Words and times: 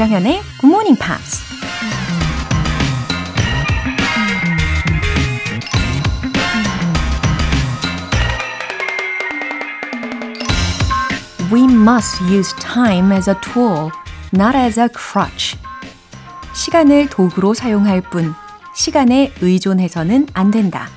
조정현의 0.00 0.40
Morning 0.64 0.98
Pops. 0.98 1.42
We 11.52 11.64
must 11.64 12.22
use 12.32 12.54
time 12.56 13.12
as 13.12 13.28
a 13.28 13.36
tool, 13.42 13.90
not 14.32 14.56
as 14.56 14.80
a 14.80 14.88
crutch. 14.88 15.58
시간을 16.54 17.10
도구로 17.10 17.52
사용할 17.52 18.00
뿐, 18.00 18.32
시간에 18.74 19.34
의존해서는 19.42 20.28
안 20.32 20.50
된다. 20.50 20.88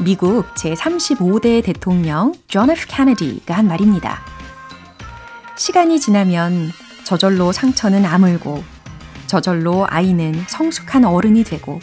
미국 0.00 0.46
제35대 0.54 1.62
대통령 1.62 2.32
존 2.48 2.70
F. 2.70 2.86
케네디가 2.88 3.54
한 3.54 3.68
말입니다. 3.68 4.22
시간이 5.56 6.00
지나면 6.00 6.72
저절로 7.04 7.52
상처는 7.52 8.04
아물고, 8.04 8.62
저절로 9.26 9.86
아이는 9.88 10.44
성숙한 10.46 11.04
어른이 11.04 11.44
되고, 11.44 11.80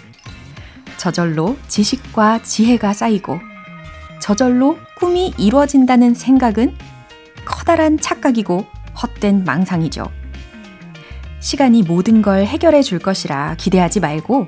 저절로 0.97 1.57
지식과 1.67 2.43
지혜가 2.43 2.93
쌓이고, 2.93 3.39
저절로 4.19 4.77
꿈이 4.97 5.33
이루어진다는 5.37 6.13
생각은 6.13 6.75
커다란 7.45 7.97
착각이고 7.97 8.65
헛된 9.01 9.43
망상이죠. 9.43 10.11
시간이 11.39 11.83
모든 11.83 12.21
걸 12.21 12.45
해결해 12.45 12.81
줄 12.81 12.99
것이라 12.99 13.55
기대하지 13.57 14.01
말고 14.01 14.45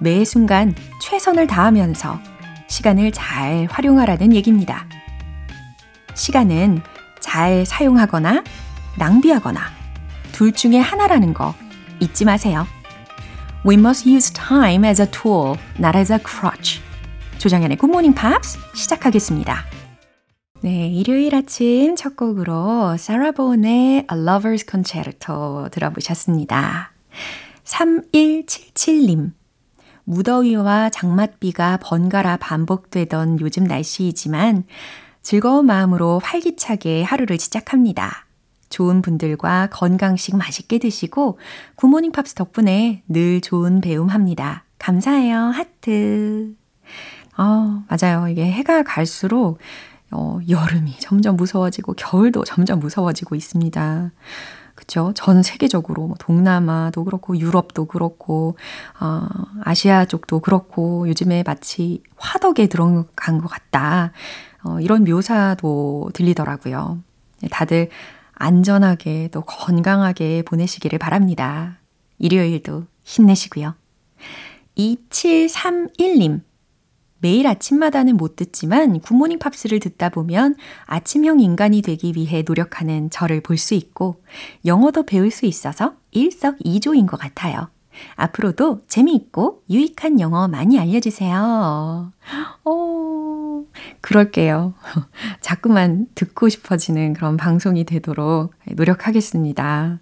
매 0.00 0.24
순간 0.24 0.74
최선을 1.02 1.46
다하면서 1.46 2.20
시간을 2.68 3.12
잘 3.12 3.66
활용하라는 3.70 4.34
얘기입니다. 4.34 4.86
시간은 6.14 6.82
잘 7.20 7.64
사용하거나 7.64 8.44
낭비하거나 8.98 9.60
둘 10.32 10.52
중에 10.52 10.78
하나라는 10.78 11.34
거 11.34 11.54
잊지 12.00 12.24
마세요. 12.24 12.66
We 13.66 13.74
must 13.74 14.08
use 14.08 14.32
time 14.32 14.86
as 14.88 15.00
a 15.00 15.10
tool, 15.10 15.56
not 15.78 15.96
as 15.96 16.12
a 16.12 16.18
crutch. 16.18 16.80
Good 17.40 17.84
Morning 17.84 18.14
Pops 18.14 18.58
시작하겠습니다. 18.74 19.64
네, 20.60 20.88
일요일 20.88 21.34
아침 21.34 21.94
첫 21.94 22.16
곡으로 22.16 22.96
사라 22.96 23.30
본의 23.30 23.98
A 23.98 24.06
Lover's 24.10 24.68
Concerto 24.68 25.68
들어보셨습니다. 25.70 26.92
3177님. 27.64 29.32
무더위와 30.04 30.90
장맛비가 30.90 31.78
번갈아 31.82 32.38
반복되던 32.38 33.40
요즘 33.40 33.64
날씨이지만 33.64 34.64
즐거운 35.22 35.66
마음으로 35.66 36.20
활기차게 36.24 37.02
하루를 37.02 37.38
시작합니다. 37.38 38.27
좋은 38.68 39.02
분들과 39.02 39.68
건강식 39.70 40.36
맛있게 40.36 40.78
드시고 40.78 41.38
굿모닝 41.76 42.12
팝스 42.12 42.34
덕분에 42.34 43.02
늘 43.08 43.40
좋은 43.40 43.80
배움 43.80 44.08
합니다. 44.08 44.64
감사해요. 44.78 45.36
하트. 45.36 46.54
어, 47.36 47.84
맞아요. 47.88 48.28
이게 48.28 48.50
해가 48.50 48.82
갈수록 48.82 49.58
어, 50.10 50.38
여름이 50.48 50.98
점점 51.00 51.36
무서워지고 51.36 51.94
겨울도 51.94 52.44
점점 52.44 52.80
무서워지고 52.80 53.34
있습니다. 53.34 54.10
그쵸? 54.74 55.12
전 55.16 55.42
세계적으로 55.42 56.06
뭐 56.06 56.16
동남아도 56.20 57.04
그렇고 57.04 57.36
유럽도 57.36 57.86
그렇고 57.86 58.56
어, 59.00 59.26
아시아 59.64 60.04
쪽도 60.04 60.38
그렇고 60.40 61.08
요즘에 61.08 61.42
마치 61.44 62.02
화덕에 62.16 62.68
들어간 62.68 63.38
것 63.38 63.48
같다. 63.48 64.12
어, 64.62 64.78
이런 64.80 65.04
묘사도 65.04 66.10
들리더라고요. 66.14 66.98
다들 67.50 67.90
안전하게 68.38 69.28
또 69.32 69.42
건강하게 69.42 70.42
보내시기를 70.42 70.98
바랍니다. 70.98 71.78
일요일도 72.18 72.84
힘내시고요. 73.04 73.74
2731님. 74.76 76.42
매일 77.20 77.48
아침마다는 77.48 78.16
못 78.16 78.36
듣지만 78.36 79.00
굿모닝 79.00 79.40
팝스를 79.40 79.80
듣다 79.80 80.08
보면 80.08 80.54
아침형 80.86 81.40
인간이 81.40 81.82
되기 81.82 82.12
위해 82.14 82.44
노력하는 82.46 83.10
저를 83.10 83.40
볼 83.40 83.56
수 83.58 83.74
있고 83.74 84.22
영어도 84.64 85.04
배울 85.04 85.32
수 85.32 85.44
있어서 85.44 85.94
일석이조인 86.12 87.06
것 87.06 87.18
같아요. 87.18 87.68
앞으로도 88.14 88.82
재미있고 88.86 89.64
유익한 89.68 90.20
영어 90.20 90.46
많이 90.46 90.78
알려주세요. 90.78 92.12
어, 93.66 93.96
그럴게요. 94.00 94.74
자꾸만 95.40 96.06
듣고 96.14 96.48
싶어지는 96.48 97.14
그런 97.14 97.36
방송이 97.36 97.84
되도록 97.84 98.54
노력하겠습니다. 98.70 100.00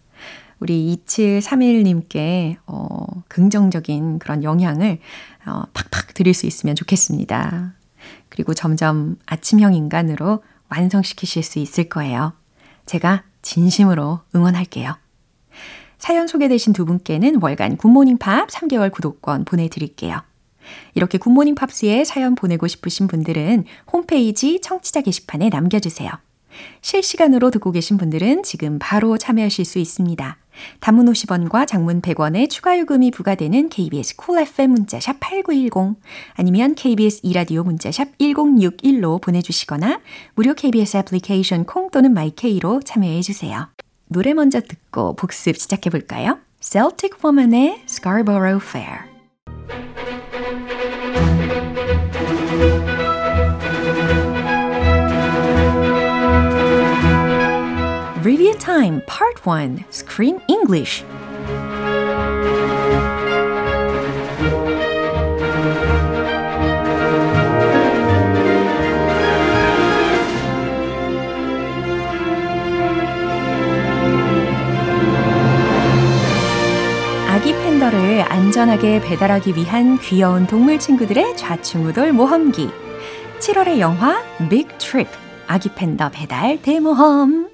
우리 0.59 0.99
2731님께 1.07 2.57
어, 2.67 3.07
긍정적인 3.29 4.19
그런 4.19 4.43
영향을 4.43 4.99
어, 5.47 5.63
팍팍 5.73 6.15
드릴 6.15 6.35
수 6.35 6.47
있으면 6.47 6.75
좋겠습니다. 6.75 7.75
그리고 8.29 8.55
점점 8.55 9.17
아침형 9.27 9.75
인간으로 9.75 10.43
완성시키실 10.69 11.43
수 11.43 11.59
있을 11.59 11.89
거예요. 11.89 12.33
제가 12.87 13.25
진심으로 13.43 14.21
응원할게요. 14.35 14.97
사연 15.99 16.27
소개되신 16.27 16.73
두 16.73 16.85
분께는 16.85 17.41
월간 17.41 17.77
굿모닝 17.77 18.19
팝 18.19 18.49
3개월 18.49 18.93
구독권 18.93 19.45
보내드릴게요. 19.45 20.21
이렇게 20.95 21.19
굿모닝 21.19 21.55
팝스에 21.55 22.05
사연 22.05 22.35
보내고 22.35 22.67
싶으신 22.67 23.07
분들은 23.07 23.65
홈페이지 23.93 24.61
청취자 24.61 25.03
게시판에 25.03 25.49
남겨주세요. 25.49 26.11
실시간으로 26.81 27.51
듣고 27.51 27.73
계신 27.73 27.97
분들은 27.97 28.43
지금 28.43 28.79
바로 28.81 29.19
참여하실 29.19 29.65
수 29.65 29.79
있습니다. 29.79 30.39
단문 30.81 31.07
50원과 31.07 31.67
장문 31.67 32.01
100원의 32.01 32.49
추가 32.49 32.79
요금이 32.79 33.11
부과되는 33.11 33.69
KBS 33.69 34.17
Cool 34.17 34.49
FM 34.49 34.71
문자샵 34.71 35.21
8910 35.21 36.01
아니면 36.35 36.75
KBS 36.75 37.21
이라디오 37.23 37.63
문자샵 37.63 38.17
1061로 38.19 39.21
보내주시거나 39.21 40.01
무료 40.35 40.55
KBS 40.55 40.99
애플리케이션 40.99 41.65
콩 41.65 41.91
또는 41.91 42.15
마이케이로 42.15 42.81
참여해 42.85 43.21
주세요. 43.21 43.69
노래 44.09 44.35
먼저 44.35 44.61
듣고 44.61 45.17
복습 45.17 45.57
시작해 45.57 45.91
볼까요? 45.91 46.39
Celtic 46.61 47.19
Woman의 47.23 47.83
Scarborough 47.87 48.65
Fair 48.65 49.16
Time 58.67 59.01
Part 59.07 59.49
1 59.49 59.85
Screen 59.91 60.41
English. 60.49 61.05
아기 77.29 77.53
팬더를 77.53 78.23
안전하게 78.23 79.01
배달하기 79.01 79.55
위한 79.55 79.97
귀여운 80.01 80.49
동물 80.49 80.81
친구들의 80.81 81.37
좌충우돌 81.37 82.13
모험기. 82.13 82.69
7월의 83.39 83.79
영화 83.79 84.21
Big 84.51 84.67
Trip. 84.79 85.09
아기 85.47 85.73
팬더 85.73 86.11
배달 86.11 86.61
대모험 86.61 87.46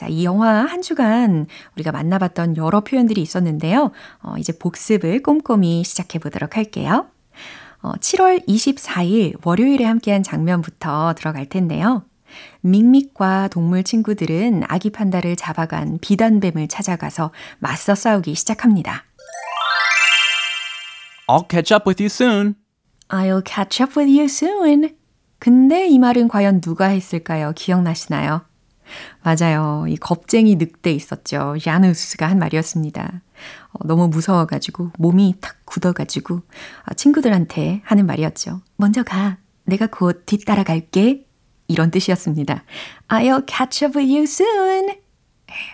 자, 0.00 0.06
이 0.08 0.24
영화 0.24 0.64
한 0.64 0.80
주간 0.80 1.46
우리가 1.76 1.92
만나봤던 1.92 2.56
여러 2.56 2.80
표현들이 2.80 3.20
있었는데요. 3.20 3.90
어, 4.22 4.34
이제 4.38 4.56
복습을 4.58 5.22
꼼꼼히 5.22 5.84
시작해 5.84 6.18
보도록 6.18 6.56
할게요. 6.56 7.10
어, 7.82 7.92
7월 7.92 8.42
24일 8.48 9.36
월요일에 9.44 9.84
함께한 9.84 10.22
장면부터 10.22 11.12
들어갈 11.18 11.44
텐데요. 11.44 12.02
믹믹과 12.62 13.48
동물 13.48 13.84
친구들은 13.84 14.62
아기 14.68 14.88
판다를 14.88 15.36
잡아간 15.36 15.98
비단뱀을 16.00 16.68
찾아가서 16.68 17.30
맞서 17.58 17.94
싸우기 17.94 18.34
시작합니다. 18.34 19.04
I'll 21.28 21.46
catch 21.46 21.74
up 21.74 21.86
with 21.86 22.02
you 22.02 22.06
soon. 22.06 22.54
I'll 23.10 23.42
catch 23.46 23.82
up 23.82 24.00
with 24.00 24.10
you 24.10 24.24
soon. 24.24 24.96
근데 25.38 25.88
이 25.88 25.98
말은 25.98 26.28
과연 26.28 26.62
누가 26.62 26.86
했을까요? 26.86 27.52
기억나시나요? 27.54 28.48
맞아요. 29.22 29.84
이 29.88 29.96
겁쟁이 29.96 30.56
늑대 30.56 30.92
있었죠. 30.92 31.56
야누스가 31.66 32.28
한 32.28 32.38
말이었습니다. 32.38 33.22
어, 33.72 33.86
너무 33.86 34.08
무서워가지고 34.08 34.92
몸이 34.98 35.36
탁 35.40 35.56
굳어가지고 35.64 36.42
아, 36.84 36.94
친구들한테 36.94 37.82
하는 37.84 38.06
말이었죠. 38.06 38.60
먼저 38.76 39.02
가. 39.02 39.38
내가 39.64 39.86
곧 39.86 40.24
뒤따라 40.26 40.64
갈게. 40.64 41.26
이런 41.68 41.92
뜻이었습니다. 41.92 42.64
I'll 43.08 43.48
catch 43.48 43.84
up 43.84 43.96
with 43.96 44.12
you 44.12 44.24
soon. 44.24 44.96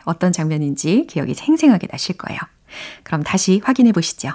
어떤 0.04 0.30
장면인지 0.30 1.06
기억이 1.08 1.32
생생하게 1.32 1.86
나실 1.90 2.18
거예요. 2.18 2.38
그럼 3.02 3.22
다시 3.22 3.60
확인해 3.64 3.92
보시죠. 3.92 4.32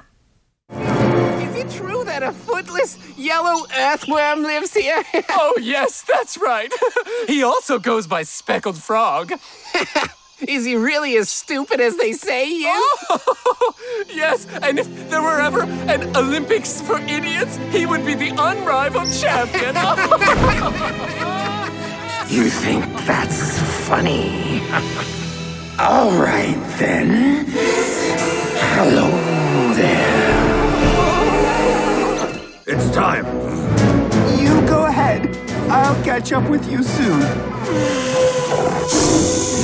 That 2.11 2.23
a 2.23 2.33
footless 2.33 2.97
yellow 3.17 3.65
earthworm 3.73 4.43
lives 4.43 4.73
here? 4.73 5.01
Oh, 5.29 5.57
yes, 5.61 6.01
that's 6.01 6.37
right. 6.37 6.69
he 7.27 7.41
also 7.41 7.79
goes 7.79 8.05
by 8.05 8.23
Speckled 8.23 8.77
Frog. 8.77 9.31
Is 10.41 10.65
he 10.65 10.75
really 10.75 11.15
as 11.15 11.29
stupid 11.29 11.79
as 11.79 11.95
they 11.95 12.11
say 12.11 12.47
he 12.47 12.65
is? 12.65 12.99
Yes, 14.09 14.45
and 14.61 14.77
if 14.77 15.09
there 15.09 15.21
were 15.21 15.39
ever 15.39 15.61
an 15.61 16.13
Olympics 16.17 16.81
for 16.81 16.99
idiots, 16.99 17.55
he 17.69 17.85
would 17.85 18.05
be 18.05 18.15
the 18.15 18.31
unrivaled 18.37 19.09
champion. 19.13 19.75
You 22.27 22.49
think 22.49 22.83
that's 23.05 23.57
funny? 23.87 24.61
All 25.79 26.11
right, 26.11 26.59
then. 26.77 27.45
Hello 28.75 29.07
there. 29.75 30.40
It's 32.70 32.90
time. 32.90 33.26
You 34.38 34.60
go 34.66 34.86
ahead. 34.86 35.36
I'll 35.70 36.00
catch 36.04 36.32
up 36.32 36.48
with 36.48 36.68
you 36.70 36.82
soon. 36.82 37.20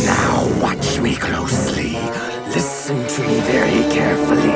Now 0.06 0.46
watch 0.60 1.00
me 1.00 1.14
closely. 1.16 1.96
Listen 2.54 3.06
to 3.06 3.22
me 3.22 3.40
very 3.40 3.84
carefully. 3.90 4.54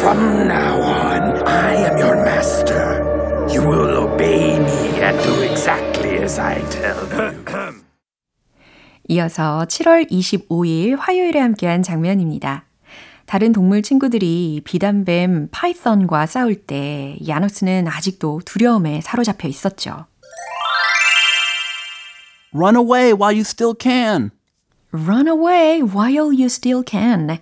From 0.00 0.48
now 0.48 0.80
on, 0.80 1.46
I 1.46 1.74
am 1.74 1.98
your 1.98 2.16
master. 2.24 3.00
You 3.52 3.62
will 3.66 3.90
obey 4.04 4.58
me 4.58 5.00
and 5.00 5.16
do 5.22 5.42
exactly 5.42 6.18
as 6.18 6.38
I 6.38 6.60
tell 6.70 7.00
you. 7.12 7.82
이어서 9.08 9.66
7월 9.68 10.10
25일 10.10 10.96
화요일에 10.98 11.38
함께한 11.40 11.82
장면입니다. 11.82 12.64
다른 13.27 13.51
동물 13.51 13.81
친구들이 13.81 14.61
비단뱀 14.63 15.49
파이썬과 15.51 16.27
싸울 16.27 16.55
때 16.55 17.17
야누스는 17.27 17.85
아직도 17.87 18.41
두려움에 18.45 19.01
사로잡혀 19.01 19.49
있었죠. 19.49 20.05
Run 22.53 22.77
away 22.77 23.11
while 23.11 23.35
you 23.35 23.41
still 23.41 23.75
can. 23.77 24.31
Run 24.93 25.27
away 25.27 25.81
while 25.81 26.29
you 26.29 26.45
still 26.45 26.83
can. 26.87 27.39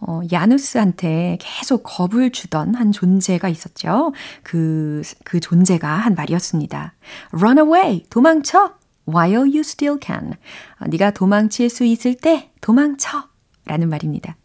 어, 0.00 0.22
야누스한테 0.32 1.36
계속 1.40 1.82
겁을 1.82 2.32
주던 2.32 2.74
한 2.74 2.90
존재가 2.90 3.50
있었죠. 3.50 4.14
그, 4.42 5.02
그 5.24 5.40
존재가 5.40 5.86
한 5.86 6.14
말이었습니다. 6.14 6.94
Run 7.32 7.58
away, 7.58 8.04
도망쳐. 8.08 8.76
While 9.06 9.42
you 9.42 9.60
still 9.60 9.98
can. 10.02 10.32
어, 10.80 10.86
네가 10.88 11.10
도망칠 11.10 11.68
수 11.68 11.84
있을 11.84 12.14
때 12.14 12.50
도망쳐. 12.62 13.28
라는 13.66 13.90
말입니다. 13.90 14.36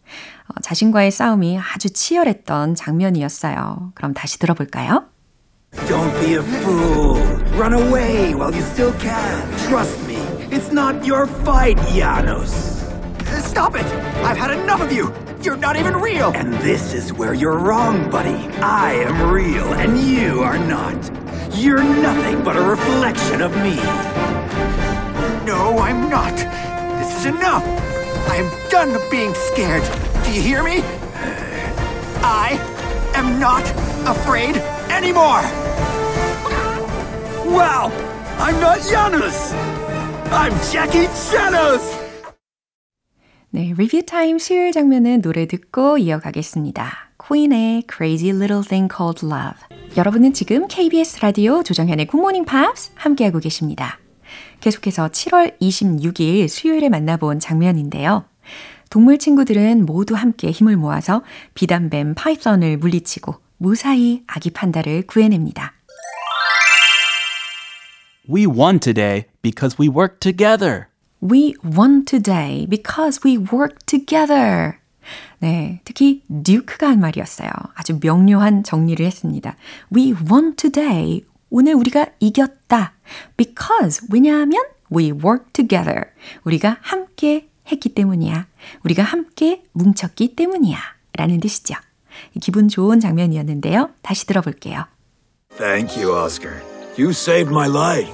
어, 0.47 0.59
자신과의 0.61 1.11
싸움이 1.11 1.59
아주 1.59 1.89
치열했던 1.91 2.75
장면이었어요. 2.75 3.91
그럼 3.95 4.13
다시 4.13 4.39
들어볼까요? 4.39 5.05
Don't 5.88 6.11
be 6.21 6.35
a 6.35 6.41
fool. 6.41 7.17
Run 7.57 7.73
away 7.73 8.33
while 8.33 8.53
you 8.53 8.61
still 8.61 8.94
can. 8.99 9.67
Trust 9.67 9.99
me, 10.07 10.15
it's 10.49 10.71
not 10.71 11.05
your 11.05 11.27
fight, 11.44 11.77
Janos. 11.94 12.77
Stop 13.44 13.75
it! 13.75 13.85
I've 14.23 14.38
had 14.38 14.51
enough 14.51 14.81
of 14.81 14.91
you! 14.91 15.11
You're 15.41 15.57
not 15.57 15.75
even 15.75 15.95
real! 15.97 16.31
And 16.33 16.53
this 16.55 16.94
is 16.94 17.11
where 17.11 17.33
you're 17.33 17.57
wrong, 17.57 18.09
buddy. 18.09 18.38
I 18.61 18.94
am 19.05 19.29
real, 19.31 19.73
and 19.73 19.97
you 19.99 20.41
are 20.41 20.57
not. 20.57 20.95
You're 21.53 21.83
nothing 21.83 22.44
but 22.44 22.55
a 22.55 22.61
reflection 22.61 23.41
of 23.41 23.51
me. 23.61 23.75
No, 25.45 25.77
I'm 25.79 26.09
not. 26.09 26.35
This 26.99 27.19
is 27.19 27.25
enough. 27.25 27.63
I 28.29 28.35
am 28.38 28.69
done 28.69 28.97
being 29.09 29.33
scared. 29.33 29.83
Do 30.27 30.33
you 30.33 30.41
hear 30.41 30.62
me? 30.62 30.81
I 32.21 32.59
am 33.15 33.39
not 33.39 33.63
afraid 34.06 34.57
anymore. 34.91 35.41
Wow! 37.45 37.94
I'm 38.38 38.59
not 38.59 38.81
Janus! 38.81 39.53
I'm 40.29 40.51
Jackie 40.69 41.07
Janos! 41.31 41.97
네, 43.51 43.74
Review 43.77 44.05
Time 44.05 44.38
수요일 44.38 44.74
장면은 44.74 45.21
노래 45.21 45.47
듣고 45.47 45.97
이어가겠습니다. 45.97 47.13
퀸의 47.18 47.83
Crazy 47.89 48.35
Little 48.35 48.63
Thing 48.68 48.94
Called 48.94 49.25
Love. 49.25 49.95
여러분은 49.95 50.33
지금 50.33 50.68
KBS 50.68 51.21
라디오 51.21 51.63
조정현의 51.63 52.07
굿모닝 52.07 52.44
팝스 52.44 52.91
함께하고 52.95 53.39
계십니다. 53.39 53.97
계속해서 54.59 55.07
7월 55.07 55.57
26일 55.62 56.50
수요일에 56.50 56.89
만나본 56.89 57.39
장면인데요. 57.39 58.25
동물 58.89 59.17
친구들은 59.17 59.85
모두 59.85 60.15
함께 60.15 60.51
힘을 60.51 60.77
모아서 60.77 61.23
비단뱀 61.53 62.15
python을 62.15 62.77
물리치고 62.77 63.35
무사히 63.57 64.23
아기 64.27 64.51
판다를 64.51 65.05
구해냅니다. 65.07 65.73
We 68.29 68.45
won 68.45 68.79
today 68.79 69.25
because 69.41 69.77
we 69.79 69.89
worked 69.89 70.19
together. 70.19 70.87
We 71.21 71.55
won 71.63 72.05
today 72.05 72.67
because 72.67 73.21
we 73.25 73.37
worked 73.37 73.85
together. 73.85 74.77
네, 75.39 75.81
특히 75.85 76.23
듀크가 76.43 76.89
한 76.89 76.99
말이었어요. 76.99 77.49
아주 77.75 77.99
명료한 78.01 78.63
정리를 78.63 79.05
했습니다. 79.05 79.55
We 79.95 80.13
won 80.29 80.55
today. 80.55 81.23
오늘 81.49 81.75
우리가 81.75 82.07
이겼다. 82.19 82.93
Because 83.37 84.05
왜냐하면 84.11 84.61
we 84.93 85.11
worked 85.11 85.53
together. 85.53 86.05
우리가 86.43 86.77
함께 86.81 87.46
했기 87.71 87.89
때문이야. 87.89 88.47
우리가 88.83 89.03
함께 89.03 89.63
뭉쳤기 89.73 90.35
때문이야. 90.35 90.77
라는 91.13 91.39
뜻이죠. 91.39 91.75
기분 92.41 92.67
좋은 92.67 92.99
장면이었는데요. 92.99 93.89
다시 94.01 94.25
들어볼게요. 94.25 94.85
Thank 95.57 96.01
you, 96.01 96.15
Oscar. 96.15 96.61
You 96.97 97.09
saved 97.11 97.51
my 97.51 97.67
life. 97.67 98.11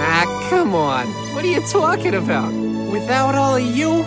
Ah, 0.00 0.24
come 0.48 0.74
on. 0.74 1.06
What 1.34 1.44
are 1.44 1.52
you 1.52 1.60
talking 1.70 2.14
about? 2.14 2.52
Without 2.92 3.34
all 3.34 3.56
of 3.56 3.62
you, 3.76 4.04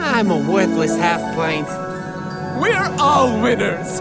I'm 0.00 0.30
a 0.30 0.38
worthless 0.50 0.96
half 0.96 1.20
pint. 1.36 1.68
We're 2.60 2.88
all 2.98 3.40
winners. 3.40 4.00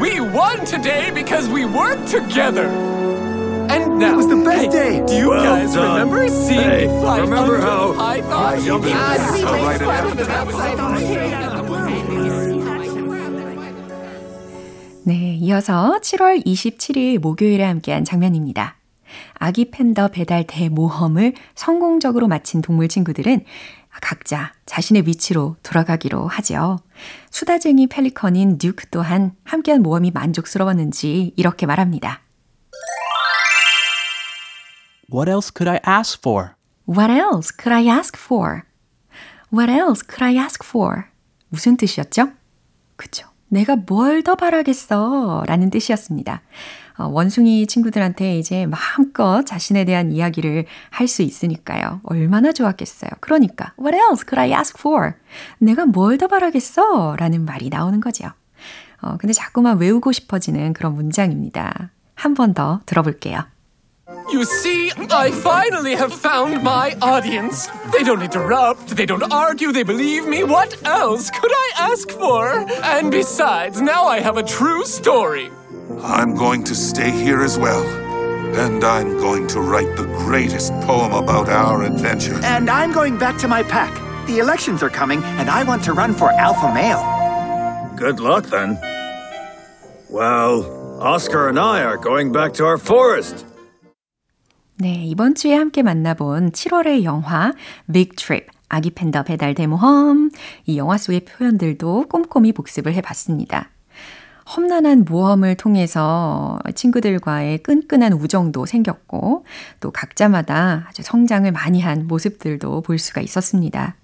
We 0.00 0.20
won 0.20 0.64
today 0.64 1.10
because 1.14 1.48
we 1.48 1.64
worked 1.64 2.08
together. 2.08 2.68
And 3.72 3.98
now, 3.98 4.12
It 4.12 4.16
was 4.16 4.28
the 4.28 4.36
best 4.36 4.68
hey, 4.76 5.00
day. 5.00 5.06
Do 5.06 5.14
you 5.14 5.30
Well 5.30 5.42
guys 5.42 5.72
done. 5.74 5.88
remember 5.96 6.28
seeing 6.28 6.60
Hey, 6.60 6.86
me 6.86 7.00
fly 7.00 7.20
remember 7.20 7.56
how 7.58 7.92
the 7.92 7.98
python? 7.98 8.44
I 8.44 8.60
jumped 8.60 8.88
in 8.88 8.96
Ah. 8.96 10.42
네, 15.04 15.36
이어서 15.40 15.98
7월 16.00 16.44
27일 16.46 17.18
목요일에 17.18 17.64
함께한 17.64 18.04
장면입니다. 18.04 18.76
아기 19.34 19.70
팬더 19.70 20.08
배달 20.08 20.46
대모험을 20.46 21.34
성공적으로 21.54 22.28
마친 22.28 22.62
동물 22.62 22.88
친구들은 22.88 23.44
각자 24.00 24.52
자신의 24.64 25.06
위치로 25.06 25.56
돌아가기로 25.62 26.28
하죠. 26.28 26.78
수다쟁이 27.30 27.88
펠리컨인 27.88 28.58
듀크 28.58 28.86
또한 28.90 29.32
함께한 29.44 29.82
모험이 29.82 30.10
만족스러웠는지 30.12 31.32
이렇게 31.36 31.66
말합니다. 31.66 32.20
What 35.12 35.28
else 35.30 35.50
could 35.54 35.68
I 35.68 35.80
ask 35.86 36.18
for? 36.20 36.54
What 36.86 37.10
else 37.12 37.50
could 37.52 37.72
I 37.72 37.86
ask 37.88 38.16
for? 38.18 38.62
What 39.52 39.70
else 39.70 40.02
could 40.06 40.24
I 40.24 40.36
ask 40.38 40.64
for? 40.66 41.04
무슨 41.48 41.76
뜻이었죠? 41.76 42.30
그죠. 42.96 43.28
내가 43.48 43.76
뭘 43.76 44.22
더 44.22 44.34
바라겠어? 44.34 45.44
라는 45.46 45.68
뜻이었습니다. 45.70 46.40
어, 46.98 47.06
원숭이 47.08 47.66
친구들한테 47.66 48.38
이제 48.38 48.66
마음껏 48.66 49.42
자신에 49.44 49.84
대한 49.84 50.12
이야기를 50.12 50.66
할 50.90 51.08
수 51.08 51.22
있으니까요. 51.22 52.00
얼마나 52.04 52.52
좋았겠어요. 52.52 53.10
그러니까, 53.20 53.72
what 53.78 53.94
else 53.96 54.24
could 54.26 54.38
I 54.40 54.52
ask 54.58 54.76
for? 54.78 55.12
내가 55.58 55.84
뭘 55.84 56.16
더 56.16 56.28
바라겠어? 56.28 57.16
라는 57.18 57.44
말이 57.44 57.68
나오는 57.68 58.00
거죠. 58.00 58.28
어, 59.02 59.16
근데 59.18 59.32
자꾸만 59.34 59.78
외우고 59.78 60.12
싶어지는 60.12 60.72
그런 60.72 60.94
문장입니다. 60.94 61.90
한 62.14 62.34
번 62.34 62.54
더 62.54 62.80
들어볼게요. 62.86 63.40
You 64.30 64.44
see, 64.44 64.90
I 65.10 65.30
finally 65.30 65.94
have 65.94 66.12
found 66.12 66.62
my 66.62 66.96
audience. 67.02 67.66
They 67.92 68.02
don't 68.02 68.22
interrupt, 68.22 68.88
they 68.96 69.04
don't 69.04 69.30
argue, 69.32 69.72
they 69.72 69.82
believe 69.82 70.26
me. 70.26 70.42
What 70.42 70.82
else 70.86 71.30
could 71.30 71.52
I 71.52 71.70
ask 71.76 72.10
for? 72.10 72.48
And 72.82 73.10
besides, 73.10 73.80
now 73.80 74.06
I 74.06 74.20
have 74.20 74.38
a 74.38 74.42
true 74.42 74.84
story. 74.86 75.50
I'm 76.02 76.34
going 76.34 76.64
to 76.64 76.74
stay 76.74 77.10
here 77.10 77.42
as 77.42 77.58
well. 77.58 77.84
And 78.56 78.84
I'm 78.84 79.18
going 79.18 79.46
to 79.48 79.60
write 79.60 79.96
the 79.96 80.04
greatest 80.04 80.72
poem 80.82 81.12
about 81.12 81.48
our 81.48 81.82
adventure. 81.82 82.38
And 82.42 82.70
I'm 82.70 82.92
going 82.92 83.18
back 83.18 83.38
to 83.38 83.48
my 83.48 83.62
pack. 83.62 83.92
The 84.26 84.38
elections 84.38 84.82
are 84.82 84.90
coming, 84.90 85.22
and 85.24 85.50
I 85.50 85.62
want 85.64 85.82
to 85.84 85.92
run 85.92 86.14
for 86.14 86.30
alpha 86.30 86.72
male. 86.72 87.02
Good 87.96 88.20
luck 88.20 88.44
then. 88.44 88.78
Well, 90.08 91.00
Oscar 91.02 91.48
and 91.48 91.58
I 91.58 91.82
are 91.82 91.96
going 91.96 92.30
back 92.30 92.52
to 92.54 92.64
our 92.64 92.78
forest. 92.78 93.46
네, 94.82 95.04
이번 95.06 95.36
주에 95.36 95.54
함께 95.54 95.84
만나본 95.84 96.50
7월의 96.50 97.04
영화 97.04 97.52
Big 97.92 98.16
Trip 98.16 98.48
아기 98.68 98.90
팬더 98.90 99.22
배달 99.22 99.54
대모험 99.54 100.32
이 100.66 100.76
영화 100.76 100.98
속의 100.98 101.20
표현들도 101.20 102.08
꼼꼼히 102.08 102.50
복습을 102.50 102.92
해봤습니다. 102.94 103.70
험난한 104.56 105.04
모험을 105.04 105.54
통해서 105.54 106.58
친구들과의 106.74 107.58
끈끈한 107.58 108.14
우정도 108.14 108.66
생겼고 108.66 109.44
또 109.78 109.92
각자마다 109.92 110.86
아주 110.88 111.02
성장을 111.04 111.52
많이 111.52 111.80
한 111.80 112.08
모습들도 112.08 112.80
볼 112.80 112.98
수가 112.98 113.20
있었습니다. 113.20 113.94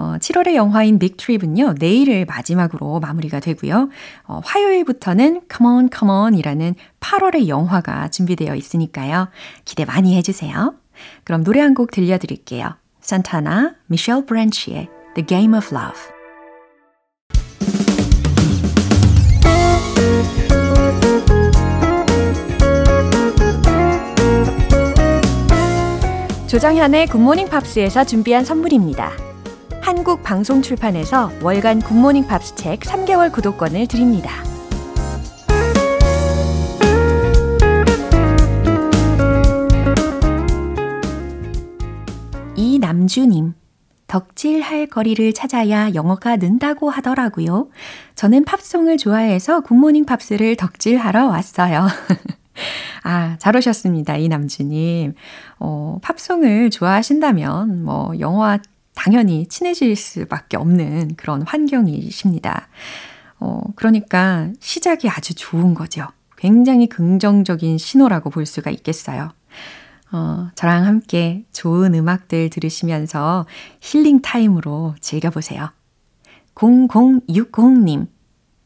어, 0.00 0.16
7월의 0.18 0.54
영화인 0.54 0.98
빅트립은요, 0.98 1.74
내일을 1.78 2.24
마지막으로 2.24 3.00
마무리가 3.00 3.38
되고요. 3.38 3.90
어, 4.24 4.40
화요일부터는 4.42 5.42
Come 5.54 5.70
on, 5.70 5.90
Come 5.94 6.10
on 6.10 6.34
이라는 6.34 6.74
8월의 7.00 7.48
영화가 7.48 8.08
준비되어 8.08 8.54
있으니까요. 8.54 9.28
기대 9.66 9.84
많이 9.84 10.16
해주세요. 10.16 10.74
그럼 11.24 11.44
노래 11.44 11.60
한 11.60 11.74
곡 11.74 11.90
들려드릴게요. 11.90 12.76
산타나, 13.00 13.74
미셸 13.88 14.24
브랜치의 14.24 14.88
The 15.14 15.26
Game 15.26 15.54
of 15.56 15.68
Love. 15.74 16.00
조장현의 26.48 27.06
굿모닝 27.08 27.48
팝스에서 27.48 28.04
준비한 28.04 28.44
선물입니다. 28.44 29.29
한국 29.90 30.22
방송 30.22 30.62
출판에서 30.62 31.32
월간 31.42 31.80
굿모닝 31.80 32.28
팝스 32.28 32.54
책 32.54 32.78
3개월 32.78 33.32
구독권을 33.32 33.88
드립니다. 33.88 34.30
이남주님. 42.54 43.54
덕질할 44.06 44.86
거리를 44.86 45.32
찾아야 45.32 45.92
영어가 45.92 46.36
는다고 46.36 46.88
하더라고요. 46.88 47.68
저는 48.14 48.44
팝송을 48.44 48.96
좋아해서 48.96 49.62
굿모닝 49.62 50.04
팝스를 50.04 50.54
덕질하러 50.54 51.26
왔어요. 51.26 51.88
아, 53.02 53.36
잘 53.38 53.56
오셨습니다. 53.56 54.16
이남주님. 54.16 55.14
어, 55.58 55.98
팝송을 56.02 56.70
좋아하신다면, 56.70 57.84
뭐, 57.84 58.12
영어와 58.18 58.58
당연히 59.02 59.46
친해질 59.46 59.96
수밖에 59.96 60.58
없는 60.58 61.14
그런 61.16 61.40
환경이십니다. 61.40 62.68
어, 63.38 63.62
그러니까 63.74 64.50
시작이 64.60 65.08
아주 65.08 65.34
좋은 65.34 65.72
거죠. 65.72 66.06
굉장히 66.36 66.86
긍정적인 66.86 67.78
신호라고 67.78 68.28
볼 68.28 68.44
수가 68.44 68.70
있겠어요. 68.70 69.32
어, 70.12 70.50
저랑 70.54 70.84
함께 70.84 71.46
좋은 71.50 71.94
음악들 71.94 72.50
들으시면서 72.50 73.46
healing 73.80 74.20
time으로 74.20 74.96
즐겨보세요. 75.00 75.70
0060님. 76.54 78.06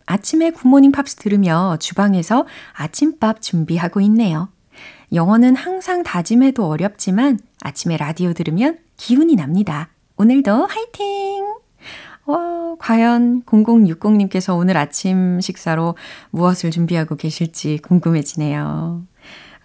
아침에 0.07 0.51
굿모닝 0.51 0.91
팝스 0.91 1.15
들으며 1.15 1.77
주방에서 1.79 2.45
아침밥 2.73 3.41
준비하고 3.41 4.01
있네요. 4.01 4.49
영어는 5.13 5.55
항상 5.55 6.03
다짐해도 6.03 6.67
어렵지만 6.67 7.39
아침에 7.63 7.97
라디오 7.97 8.33
들으면 8.33 8.79
기운이 8.97 9.37
납니다. 9.37 9.94
오늘도 10.17 10.67
화이팅! 10.67 11.57
와, 12.27 12.77
과연 12.79 13.43
0060님께서 13.43 14.57
오늘 14.57 14.77
아침 14.77 15.41
식사로 15.41 15.97
무엇을 16.31 16.71
준비하고 16.71 17.17
계실지 17.17 17.79
궁금해지네요. 17.79 19.05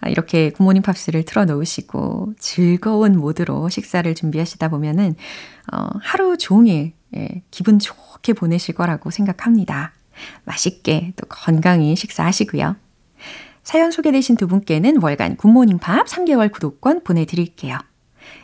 아, 0.00 0.08
이렇게 0.08 0.50
굿모닝 0.50 0.82
팝스를 0.82 1.24
틀어 1.24 1.44
놓으시고 1.44 2.34
즐거운 2.38 3.16
모드로 3.16 3.68
식사를 3.68 4.12
준비하시다 4.12 4.68
보면은 4.70 5.14
어, 5.72 5.88
하루 6.02 6.36
종일 6.36 6.94
예, 7.14 7.42
기분 7.52 7.78
좋게 7.78 8.32
보내실 8.32 8.74
거라고 8.74 9.10
생각합니다. 9.10 9.92
맛있게 10.44 11.12
또 11.14 11.26
건강히 11.28 11.94
식사하시고요. 11.94 12.74
사연 13.62 13.90
소개되신 13.92 14.36
두 14.36 14.48
분께는 14.48 15.00
월간 15.00 15.36
굿모닝 15.36 15.78
팝 15.78 16.06
3개월 16.06 16.50
구독권 16.50 17.04
보내드릴게요. 17.04 17.78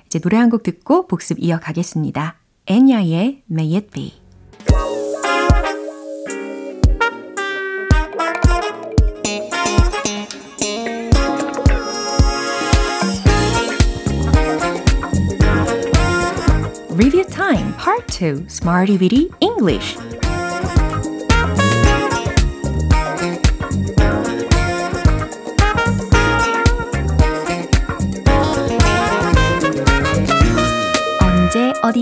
이제 0.07 0.19
노래 0.19 0.37
한 0.37 0.51
곡 0.51 0.63
듣고 0.63 1.07
복습 1.07 1.39
이어가겠습니다. 1.41 2.37
엔야의 2.67 3.43
May 3.51 3.75
It 3.77 3.89
Be 3.93 4.13
Review 16.91 17.25
Time 17.25 17.73
Part 17.77 18.07
2 18.09 18.47
Smarty 18.49 18.97
Bitty 18.97 19.31
English 19.41 19.97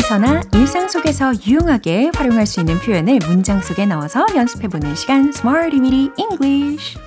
어디서나 0.05 0.43
일상 0.53 0.87
속에서 0.87 1.33
유용하게 1.47 2.11
활용할 2.15 2.47
수 2.47 2.61
있는 2.61 2.79
표현을 2.79 3.21
문장 3.27 3.63
속에 3.63 3.87
넣어서 3.87 4.27
연습해보는 4.35 4.95
시간 4.97 5.31
Smarty 5.31 5.81
Bitty 5.81 6.11
English 6.19 6.99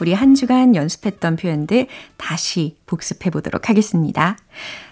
우리 0.00 0.12
한 0.12 0.34
주간 0.34 0.74
연습했던 0.74 1.36
표현들 1.36 1.86
다시 2.16 2.76
복습해 2.86 3.30
보도록 3.30 3.68
하겠습니다. 3.68 4.36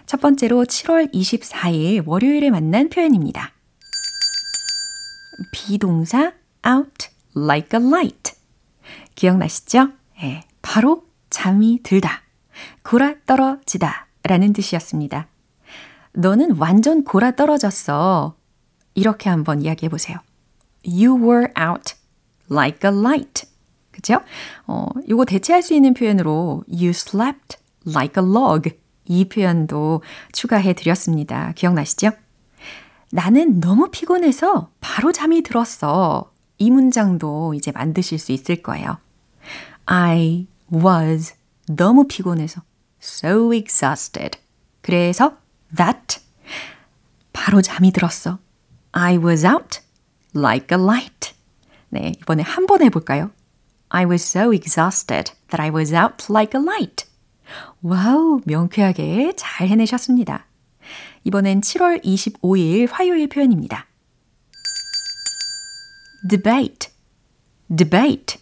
첫 0.06 0.20
번째로 0.20 0.64
7월 0.64 1.12
24일 1.12 2.04
월요일에 2.06 2.50
만난 2.50 2.90
표현입니다. 2.90 3.52
비동사 5.52 6.32
out 6.64 7.08
like 7.36 7.80
a 7.80 7.84
light. 7.84 8.34
기억나시죠? 9.16 9.88
예, 10.22 10.42
바로 10.62 11.02
잠이 11.28 11.80
들다, 11.82 12.22
골아 12.84 13.14
떨어지다 13.26 14.06
라는 14.22 14.52
뜻이었습니다. 14.52 15.26
너는 16.18 16.56
완전 16.56 17.04
골아 17.04 17.36
떨어졌어. 17.36 18.34
이렇게 18.94 19.30
한번 19.30 19.62
이야기해 19.62 19.88
보세요. 19.88 20.18
You 20.84 21.14
were 21.14 21.46
out 21.56 21.94
like 22.50 22.90
a 22.90 22.96
light. 22.96 23.46
그죠? 23.92 24.20
어, 24.66 24.88
요거 25.08 25.26
대체할 25.26 25.62
수 25.62 25.74
있는 25.74 25.94
표현으로 25.94 26.64
you 26.68 26.90
slept 26.90 27.58
like 27.86 28.20
a 28.20 28.28
log. 28.28 28.68
이 29.04 29.28
표현도 29.28 30.02
추가해 30.32 30.72
드렸습니다. 30.72 31.52
기억나시죠? 31.52 32.10
나는 33.12 33.60
너무 33.60 33.88
피곤해서 33.90 34.70
바로 34.80 35.12
잠이 35.12 35.42
들었어. 35.42 36.32
이 36.58 36.72
문장도 36.72 37.54
이제 37.54 37.70
만드실 37.70 38.18
수 38.18 38.32
있을 38.32 38.60
거예요. 38.60 38.98
I 39.86 40.48
was 40.72 41.34
너무 41.68 42.08
피곤해서 42.08 42.62
so 43.00 43.54
exhausted. 43.54 44.36
그래서 44.82 45.36
that 45.76 46.20
바로 47.32 47.62
잠이 47.62 47.92
들었어. 47.92 48.38
I 48.92 49.16
was 49.16 49.46
out 49.46 49.80
like 50.34 50.76
a 50.76 50.82
light. 50.82 51.34
네, 51.90 52.12
이번에 52.20 52.42
한 52.42 52.66
번 52.66 52.82
해볼까요? 52.82 53.30
I 53.90 54.04
was 54.04 54.22
so 54.22 54.52
exhausted 54.52 55.32
that 55.48 55.60
I 55.60 55.70
was 55.70 55.94
out 55.94 56.26
like 56.30 56.58
a 56.58 56.62
light. 56.62 57.06
와우, 57.82 58.40
명쾌하게 58.44 59.32
잘 59.36 59.68
해내셨습니다. 59.68 60.46
이번엔 61.24 61.60
7월 61.62 62.04
25일 62.04 62.88
화요일 62.90 63.28
표현입니다. 63.28 63.86
debate, 66.28 66.90
debate. 67.74 68.40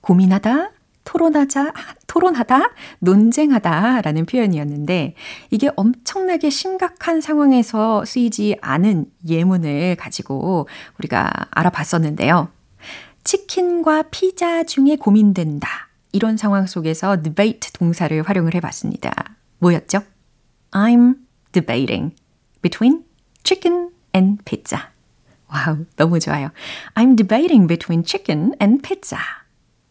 고민하다, 0.00 0.70
토론하자, 1.08 1.72
토론하다, 2.06 2.70
논쟁하다 2.98 4.02
라는 4.02 4.26
표현이었는데 4.26 5.14
이게 5.50 5.70
엄청나게 5.74 6.50
심각한 6.50 7.22
상황에서 7.22 8.04
쓰이지 8.04 8.58
않은 8.60 9.06
예문을 9.26 9.96
가지고 9.96 10.68
우리가 10.98 11.30
알아봤었는데요. 11.50 12.48
치킨과 13.24 14.02
피자 14.10 14.64
중에 14.64 14.96
고민된다. 14.96 15.88
이런 16.12 16.36
상황 16.36 16.66
속에서 16.66 17.22
debate 17.22 17.72
동사를 17.72 18.20
활용을 18.22 18.54
해봤습니다. 18.54 19.10
뭐였죠? 19.60 20.02
I'm 20.72 21.16
debating 21.52 22.14
between 22.60 23.04
chicken 23.44 23.92
and 24.14 24.42
pizza. 24.44 24.82
와우, 25.48 25.86
너무 25.96 26.20
좋아요. 26.20 26.50
I'm 26.94 27.16
debating 27.16 27.66
between 27.66 28.04
chicken 28.04 28.52
and 28.60 28.82
pizza. 28.82 29.18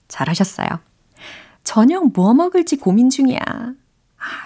잘하셨어요. 0.07 0.79
저녁 1.67 2.13
뭐 2.13 2.33
먹을지 2.33 2.77
고민 2.77 3.09
중이야. 3.09 3.39
아, 3.39 3.75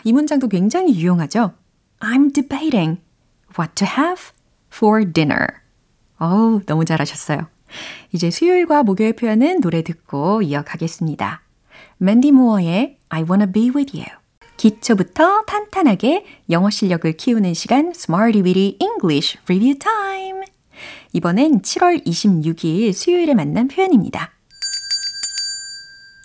이 0.03 0.11
문장도 0.11 0.47
굉장히 0.47 0.95
유용하죠? 0.95 1.53
I'm 1.99 2.33
debating 2.33 2.99
what 3.55 3.73
to 3.75 3.87
have 3.87 4.33
for 4.73 5.05
dinner. 5.13 5.45
어우, 6.17 6.61
너무 6.65 6.83
잘하셨어요. 6.83 7.47
이제 8.11 8.31
수요일과 8.31 8.81
목요일 8.81 9.13
표현은 9.13 9.61
노래 9.61 9.83
듣고 9.83 10.41
이어가겠습니다. 10.41 11.43
맨디 11.99 12.31
무어의 12.31 12.97
I 13.09 13.21
wanna 13.21 13.51
be 13.51 13.69
with 13.69 13.95
you. 13.95 14.07
기초부터 14.57 15.43
탄탄하게 15.45 16.25
영어 16.49 16.71
실력을 16.71 17.11
키우는 17.11 17.53
시간 17.53 17.91
Smarty 17.95 18.41
Weedy 18.41 18.77
English 18.81 19.37
Review 19.45 19.77
Time. 19.77 20.41
이번엔 21.13 21.61
7월 21.61 22.03
26일 22.03 22.93
수요일에 22.93 23.35
만난 23.35 23.67
표현입니다. 23.67 24.31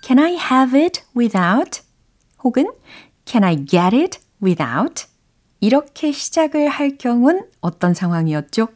Can 0.07 0.21
I 0.21 0.35
have 0.35 0.81
it 0.81 1.03
without? 1.17 1.83
혹은 2.45 2.71
Can 3.25 3.43
I 3.43 3.57
get 3.57 3.97
it 3.97 4.21
without? 4.41 5.07
이렇게 5.59 6.13
시작을 6.13 6.69
할 6.69 6.97
경우는 6.97 7.45
어떤 7.61 7.93
상황이었죠? 7.93 8.69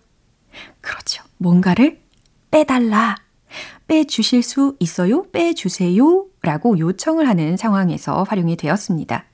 그렇죠. 0.81 1.23
뭔가를 1.37 2.01
빼달라. 2.51 3.15
빼주실 3.87 4.43
수 4.43 4.77
있어요? 4.81 5.31
빼주세요? 5.31 6.27
라고 6.43 6.77
요청을 6.77 7.29
하는 7.29 7.57
상황에서 7.57 8.25
활용이 8.25 8.57
되었습니다. 8.57 9.25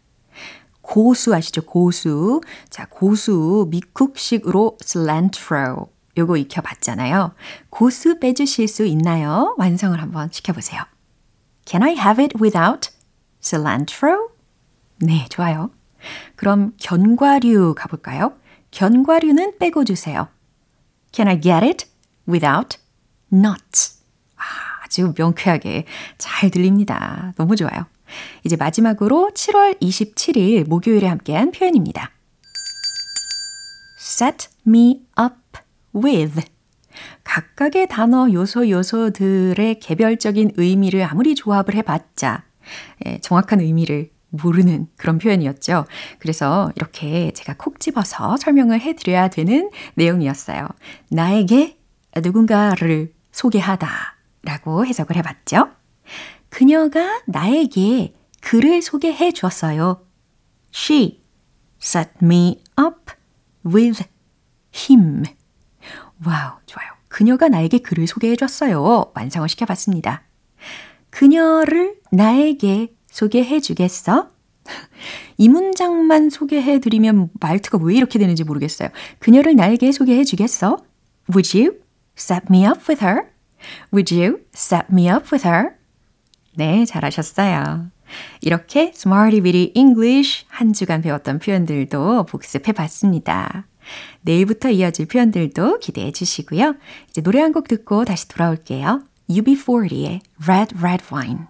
고수 0.82 1.34
아시죠? 1.34 1.62
고수. 1.62 2.42
자, 2.68 2.86
고수 2.90 3.68
미쿡식으로 3.70 4.76
cilantro. 4.84 5.88
요거 6.18 6.36
익혀봤잖아요. 6.36 7.32
고수 7.70 8.18
빼주실 8.20 8.68
수 8.68 8.84
있나요? 8.84 9.54
완성을 9.56 9.98
한번 10.02 10.28
시켜보세요. 10.30 10.82
Can 11.66 11.82
I 11.82 11.94
have 11.94 12.22
it 12.22 12.38
without 12.40 12.90
cilantro? 13.40 14.30
네, 15.00 15.26
좋아요. 15.28 15.70
그럼 16.36 16.72
견과류 16.78 17.74
가볼까요? 17.76 18.34
견과류는 18.70 19.58
빼고 19.58 19.84
주세요. 19.84 20.28
Can 21.12 21.28
I 21.28 21.40
get 21.40 21.66
it 21.66 21.86
without 22.28 22.78
nuts? 23.32 23.98
아, 24.36 24.42
아주 24.84 25.12
명쾌하게 25.16 25.86
잘 26.18 26.50
들립니다. 26.50 27.32
너무 27.36 27.56
좋아요. 27.56 27.86
이제 28.44 28.54
마지막으로 28.56 29.32
7월 29.34 29.80
27일 29.80 30.68
목요일에 30.68 31.08
함께한 31.08 31.50
표현입니다. 31.50 32.12
set 33.98 34.48
me 34.66 35.02
up 35.18 35.58
with 35.94 36.42
각각의 37.24 37.88
단어 37.88 38.30
요소 38.32 38.70
요소들의 38.70 39.80
개별적인 39.80 40.52
의미를 40.56 41.02
아무리 41.02 41.34
조합을 41.34 41.74
해봤자 41.74 42.44
예, 43.06 43.18
정확한 43.20 43.60
의미를 43.60 44.10
모르는 44.30 44.88
그런 44.96 45.18
표현이었죠. 45.18 45.86
그래서 46.18 46.70
이렇게 46.76 47.30
제가 47.32 47.54
콕 47.56 47.80
집어서 47.80 48.36
설명을 48.36 48.80
해드려야 48.80 49.28
되는 49.28 49.70
내용이었어요. 49.94 50.68
나에게 51.10 51.78
누군가를 52.22 53.12
소개하다 53.32 53.88
라고 54.42 54.86
해석을 54.86 55.16
해봤죠. 55.16 55.68
그녀가 56.48 57.20
나에게 57.26 58.14
그를 58.40 58.80
소개해 58.80 59.32
줬어요. 59.32 60.06
She 60.74 61.22
set 61.80 62.10
me 62.22 62.62
up 62.78 63.12
with 63.64 64.04
him. 64.74 65.24
와우, 66.24 66.58
좋아요. 66.66 66.88
그녀가 67.08 67.48
나에게 67.48 67.78
그를 67.78 68.06
소개해 68.06 68.36
줬어요. 68.36 69.12
완성을 69.14 69.48
시켜봤습니다. 69.48 70.22
그녀를 71.10 71.96
나에게 72.10 72.94
소개해 73.10 73.60
주겠어? 73.60 74.30
이 75.38 75.48
문장만 75.48 76.30
소개해 76.30 76.80
드리면 76.80 77.30
말투가 77.40 77.78
왜 77.82 77.94
이렇게 77.94 78.18
되는지 78.18 78.44
모르겠어요. 78.44 78.88
그녀를 79.18 79.56
나에게 79.56 79.92
소개해 79.92 80.24
주겠어? 80.24 80.78
Would 81.32 81.58
you 81.58 81.78
set 82.16 82.46
me 82.50 82.66
up 82.66 82.80
with 82.88 83.04
her? 83.04 83.28
Would 83.92 84.14
you 84.14 84.40
set 84.54 84.86
me 84.90 85.08
up 85.08 85.28
with 85.32 85.46
her? 85.46 85.70
네, 86.54 86.84
잘하셨어요. 86.84 87.90
이렇게 88.40 88.92
Smarty 88.94 89.40
Bitty 89.40 89.72
English 89.74 90.46
한 90.48 90.72
주간 90.72 91.02
배웠던 91.02 91.38
표현들도 91.38 92.26
복습해 92.26 92.72
봤습니다. 92.72 93.66
내일부터 94.22 94.70
이어질 94.70 95.06
표현들도 95.06 95.78
기대해 95.80 96.10
주시고요. 96.12 96.74
이제 97.10 97.20
노래 97.22 97.40
한 97.40 97.52
곡 97.52 97.68
듣고 97.68 98.04
다시 98.04 98.28
돌아올게요. 98.28 99.02
UB40의 99.30 100.20
Red 100.46 100.74
Red 100.78 101.04
Wine. 101.12 101.44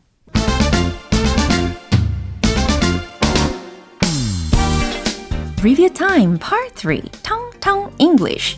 Review 5.62 5.88
Time 5.92 6.38
Part 6.38 6.74
3 6.76 7.00
텅텅 7.22 7.90
English 7.98 8.56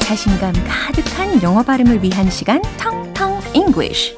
자신감 0.00 0.52
가득한 0.66 1.42
영어 1.42 1.62
발음을 1.62 2.02
위한 2.02 2.30
시간 2.30 2.62
텅텅 2.78 3.40
English 3.54 4.16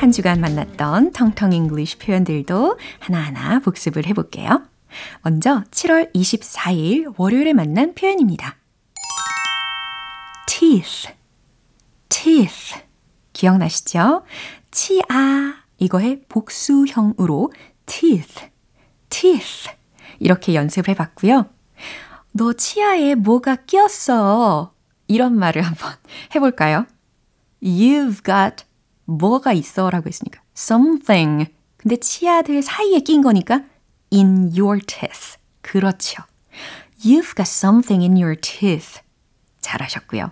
한 0.00 0.12
주간 0.12 0.40
만났던 0.40 1.12
텅텅 1.12 1.52
English 1.52 1.98
표현들도 1.98 2.78
하나하나 3.00 3.58
복습을 3.58 4.06
해볼게요. 4.06 4.62
먼저 5.20 5.62
7월 5.70 6.10
24일 6.14 7.12
월요일에 7.18 7.52
만난 7.52 7.94
표현입니다. 7.94 8.56
teeth, 10.46 11.10
teeth. 12.08 12.80
기억나시죠? 13.34 14.24
치아 14.70 15.56
이거의 15.76 16.22
복수형으로 16.30 17.52
teeth, 17.84 18.46
teeth 19.10 19.68
이렇게 20.18 20.54
연습을 20.54 20.88
해봤고요. 20.94 21.44
너 22.32 22.54
치아에 22.54 23.16
뭐가 23.16 23.56
끼었어? 23.56 24.72
이런 25.08 25.38
말을 25.38 25.60
한번 25.60 25.92
해볼까요? 26.34 26.86
You've 27.62 28.24
got 28.24 28.64
뭐가 29.10 29.52
있어 29.52 29.90
라고 29.90 30.08
했으니까 30.08 30.40
something 30.56 31.50
근데 31.76 31.96
치아들 31.96 32.62
사이에 32.62 33.00
낀 33.00 33.22
거니까 33.22 33.64
in 34.12 34.52
your 34.56 34.80
teeth 34.84 35.38
그렇죠. 35.62 36.22
You've 37.02 37.34
got 37.34 37.42
something 37.42 38.02
in 38.02 38.16
your 38.16 38.38
teeth 38.40 39.00
잘하셨고요. 39.60 40.30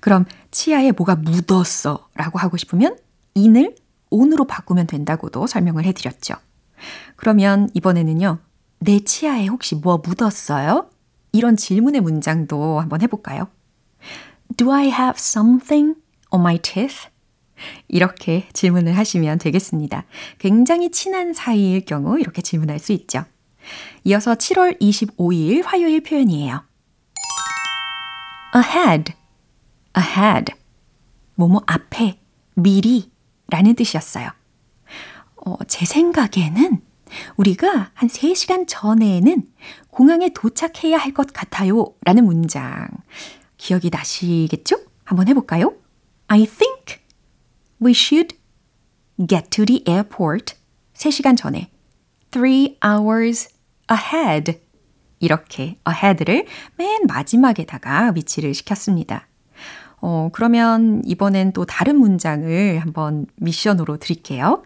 그럼 0.00 0.24
치아에 0.50 0.92
뭐가 0.92 1.16
묻었어 1.16 2.08
라고 2.14 2.38
하고 2.38 2.56
싶으면 2.56 2.96
in을 3.36 3.74
on으로 4.10 4.46
바꾸면 4.46 4.86
된다고도 4.86 5.46
설명을 5.46 5.84
해드렸죠. 5.84 6.34
그러면 7.16 7.68
이번에는요. 7.74 8.38
내 8.78 9.00
치아에 9.00 9.46
혹시 9.46 9.74
뭐 9.74 9.98
묻었어요? 9.98 10.90
이런 11.32 11.56
질문의 11.56 12.00
문장도 12.00 12.80
한번 12.80 13.02
해볼까요? 13.02 13.48
Do 14.56 14.72
I 14.72 14.86
have 14.86 15.16
something 15.16 15.96
on 16.30 16.40
my 16.40 16.58
teeth? 16.58 17.08
이렇게 17.88 18.46
질문을 18.52 18.96
하시면 18.96 19.38
되겠습니다. 19.38 20.04
굉장히 20.38 20.90
친한 20.90 21.32
사이일 21.32 21.84
경우 21.84 22.18
이렇게 22.18 22.42
질문할 22.42 22.78
수 22.78 22.92
있죠. 22.92 23.24
이어서 24.04 24.34
7월 24.34 24.80
25일 24.80 25.62
화요일 25.64 26.02
표현이에요. 26.02 26.62
ahead, 28.54 29.12
ahead. 29.96 30.52
뭐뭐 31.34 31.62
앞에, 31.66 32.18
미리 32.54 33.10
라는 33.48 33.74
뜻이었어요. 33.74 34.30
어, 35.44 35.56
제 35.68 35.84
생각에는 35.84 36.80
우리가 37.36 37.90
한 37.94 38.08
3시간 38.08 38.64
전에는 38.66 39.42
공항에 39.90 40.30
도착해야 40.30 40.96
할 40.98 41.12
것 41.12 41.32
같아요 41.32 41.86
라는 42.04 42.24
문장. 42.24 42.88
기억이 43.56 43.90
나시겠죠? 43.90 44.76
한번 45.04 45.28
해볼까요? 45.28 45.74
I 46.28 46.46
think 46.46 46.98
we 47.86 47.92
should 47.92 48.34
get 49.24 49.50
to 49.50 49.64
the 49.64 49.84
airport 49.88 50.54
3시간 50.94 51.36
전에 51.36 51.70
3 52.32 52.76
hours 52.84 53.48
ahead 53.90 54.60
이렇게 55.20 55.76
ahead를 55.88 56.46
맨 56.76 57.06
마지막에다가 57.06 58.12
위치를 58.14 58.52
시켰습니다. 58.54 59.28
어, 60.00 60.28
그러면 60.32 61.00
이번엔 61.06 61.52
또 61.52 61.64
다른 61.64 61.96
문장을 61.96 62.78
한번 62.78 63.26
미션으로 63.36 63.96
드릴게요. 63.96 64.62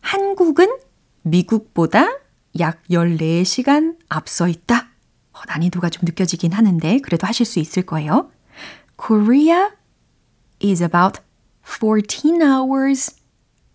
한국은 0.00 0.78
미국보다 1.22 2.18
약 2.58 2.82
14시간 2.90 3.96
앞서 4.08 4.48
있다. 4.48 4.88
어, 5.32 5.40
난이도가 5.46 5.90
좀 5.90 6.02
느껴지긴 6.04 6.52
하는데 6.52 6.98
그래도 6.98 7.26
하실 7.26 7.46
수 7.46 7.60
있을 7.60 7.84
거예요. 7.84 8.30
Korea 8.96 9.68
is 10.62 10.82
about 10.82 11.20
14 11.70 12.42
hours 12.42 13.14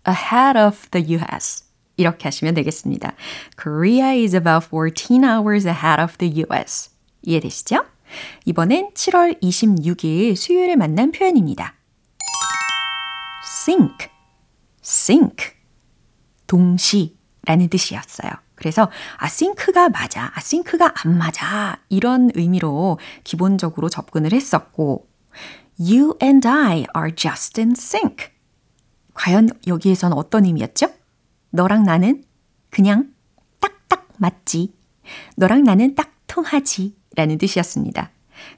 ahead 0.06 0.58
of 0.58 0.88
the 0.90 1.18
US. 1.18 1.64
이렇게 1.96 2.24
하시면 2.24 2.54
되겠습니다. 2.54 3.14
Korea 3.60 4.22
is 4.22 4.36
about 4.36 4.68
14 4.70 5.24
hours 5.24 5.66
ahead 5.66 6.02
of 6.02 6.16
the 6.18 6.44
US. 6.44 6.90
이해되시죠? 7.22 7.84
이번엔 8.44 8.90
7월 8.94 9.42
26일 9.42 10.36
수요일에 10.36 10.76
만난 10.76 11.10
표현입니다. 11.10 11.74
sink, 13.42 14.08
sink. 14.84 15.56
동시라는 16.46 17.68
뜻이었어요. 17.70 18.30
그래서 18.54 18.90
아 19.18 19.28
싱크가 19.28 19.90
맞아, 19.90 20.30
아 20.34 20.40
싱크가 20.40 20.94
안 21.04 21.18
맞아 21.18 21.78
이런 21.88 22.30
의미로 22.34 22.98
기본적으로 23.24 23.88
접근을 23.88 24.32
했었고 24.32 25.08
You 25.78 26.16
and 26.22 26.46
I 26.48 26.86
are 26.96 27.14
just 27.14 27.60
in 27.60 27.72
sync. 27.76 28.30
과연 29.14 29.50
여기에선 29.66 30.12
어떤 30.12 30.44
의미였죠? 30.44 30.88
너랑 31.50 31.84
나는 31.84 32.24
그냥 32.70 33.12
딱딱 33.60 34.08
맞지. 34.18 34.72
너랑 35.36 35.64
나는 35.64 35.94
딱 35.94 36.12
통하지 36.26 36.94
라는 37.14 37.38
뜻이었습니다. 37.38 38.10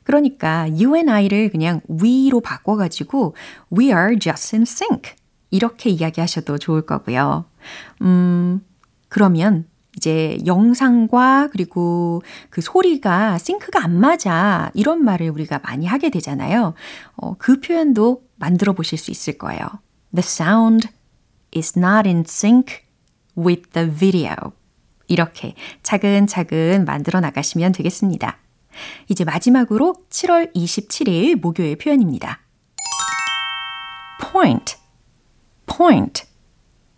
그러니까 0.03 0.63
you 0.63 0.95
and 0.95 1.11
I를 1.11 1.51
그냥 1.51 1.81
we로 1.89 2.41
바꿔가지고 2.41 3.35
we 3.77 3.87
are 3.87 4.19
just 4.19 4.57
in 4.57 4.63
sync 4.63 5.15
이렇게 5.51 5.91
이야기하셔도 5.91 6.59
좋을 6.59 6.83
거고요. 6.83 7.45
음, 8.03 8.65
그러면 9.09 9.67
이제 9.99 10.39
영상과 10.47 11.49
그리고 11.51 12.23
그 12.51 12.61
소리가 12.61 13.37
싱크가 13.37 13.83
안 13.83 13.99
맞아 13.99 14.71
이런 14.75 15.03
말을 15.05 15.29
우리가 15.31 15.59
많이 15.65 15.87
하게 15.87 16.09
되잖아요. 16.09 16.75
어, 17.17 17.35
그 17.37 17.61
표현도 17.61 18.23
만들어 18.37 18.75
보실 18.75 18.97
수 18.97 19.11
있을 19.11 19.39
거예요. 19.39 19.61
The 20.15 20.23
sound 20.23 20.89
is 21.55 21.77
not 21.77 22.09
in 22.09 22.21
sync 22.21 22.77
with 23.37 23.71
the 23.73 23.91
video. 23.91 24.37
이렇게 25.09 25.55
차근차근 25.83 26.85
만들어 26.85 27.19
나가시면 27.19 27.73
되겠습니다. 27.73 28.39
이제 29.09 29.25
마지막으로 29.25 29.97
7월 30.11 30.55
27일 30.55 31.41
목요일 31.41 31.77
표현입니다. 31.77 32.39
point, 34.31 34.77
point, 35.67 36.23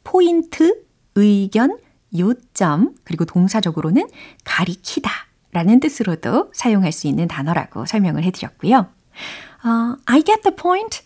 포인트, 0.04 0.84
의견, 1.14 1.78
요점, 2.18 2.94
그리고 3.04 3.24
동사적으로는 3.24 4.08
가리키다 4.44 5.10
라는 5.52 5.80
뜻으로도 5.80 6.50
사용할 6.52 6.92
수 6.92 7.06
있는 7.06 7.28
단어라고 7.28 7.86
설명을 7.86 8.22
해드렸고요. 8.24 8.78
어, 8.78 9.96
I 10.06 10.22
get 10.22 10.42
the 10.42 10.54
point. 10.54 11.02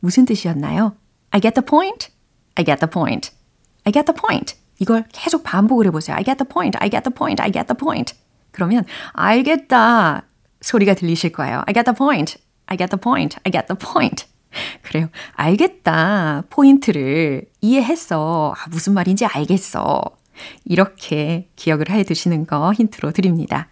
무슨 0.00 0.24
뜻이었나요? 0.24 0.94
I 1.30 1.40
get 1.40 1.54
the 1.54 1.64
point. 1.64 2.10
I 2.54 2.64
get 2.64 2.80
the 2.80 2.90
point. 2.90 3.30
I 3.84 3.92
get 3.92 4.04
the 4.06 4.16
point. 4.20 4.56
이걸 4.80 5.04
계속 5.12 5.42
반복을 5.42 5.86
해보세요. 5.86 6.16
I 6.16 6.24
get 6.24 6.38
the 6.38 6.48
point. 6.48 6.76
I 6.80 6.90
get 6.90 7.02
the 7.02 7.14
point. 7.14 7.42
I 7.42 7.52
get 7.52 7.66
the 7.66 7.76
point. 7.76 8.14
그러면 8.50 8.84
알겠다 9.12 10.22
소리가 10.60 10.94
들리실 10.94 11.32
거예요. 11.32 11.62
I 11.66 11.74
get 11.74 11.84
the 11.84 11.96
point. 11.96 12.38
I 12.66 12.76
get 12.76 12.90
the 12.90 13.00
point. 13.00 13.36
I 13.44 13.52
get 13.52 13.66
the 13.66 13.78
point. 13.78 14.26
그래요. 14.82 15.08
알겠다. 15.32 16.44
포인트를 16.50 17.46
이해했어. 17.60 18.54
아, 18.56 18.68
무슨 18.70 18.94
말인지 18.94 19.26
알겠어. 19.26 20.02
이렇게 20.64 21.48
기억을 21.56 21.90
해 21.90 22.04
두시는 22.04 22.46
거 22.46 22.72
힌트로 22.72 23.12
드립니다. 23.12 23.68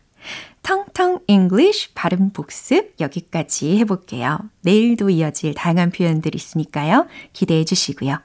텅텅 0.63 1.21
English 1.29 1.95
발음 1.95 2.31
복습 2.31 2.95
여기까지 2.99 3.79
해볼게요. 3.79 4.39
내일도 4.63 5.11
이어질 5.11 5.55
다양한 5.55 5.91
표현들이 5.91 6.35
있으니까요. 6.37 7.07
기대해 7.33 7.65
주시고요. 7.65 8.19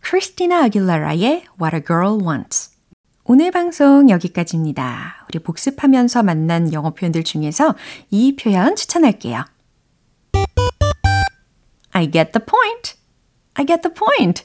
크리스티나 0.00 0.64
아길라라의 0.64 1.44
What 1.60 1.76
a 1.76 1.82
Girl 1.84 2.20
Wants 2.20 2.74
오늘 3.24 3.50
방송 3.50 4.10
여기까지입니다. 4.10 5.26
우리 5.28 5.38
복습하면서 5.38 6.22
만난 6.22 6.74
영어 6.74 6.90
표현들 6.90 7.24
중에서 7.24 7.74
이 8.10 8.36
표현 8.36 8.76
추천할게요. 8.76 9.44
I 11.92 12.10
get 12.10 12.32
the 12.32 12.44
point. 12.44 12.96
I 13.54 13.64
get 13.64 13.80
the 13.80 13.94
point. 13.94 14.44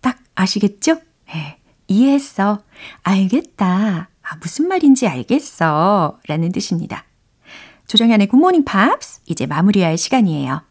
딱 0.00 0.18
아시겠죠? 0.34 0.96
네, 1.26 1.59
이해했어. 1.90 2.62
알겠다. 3.02 4.08
아, 4.22 4.36
무슨 4.40 4.68
말인지 4.68 5.06
알겠어. 5.06 6.18
라는 6.26 6.52
뜻입니다. 6.52 7.04
조정현의 7.86 8.28
굿모닝 8.28 8.64
팝스 8.64 9.20
이제 9.26 9.46
마무리할 9.46 9.98
시간이에요. 9.98 10.62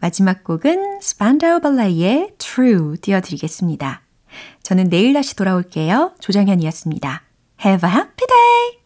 마지막 0.00 0.42
곡은 0.42 1.00
스판다우 1.00 1.60
발라이의 1.60 2.34
True 2.38 2.96
띄워드리겠습니다. 2.96 4.02
저는 4.62 4.88
내일 4.88 5.12
다시 5.12 5.36
돌아올게요. 5.36 6.14
조정현이었습니다. 6.20 7.22
Have 7.64 7.88
a 7.88 7.94
happy 7.94 8.26
day! 8.26 8.83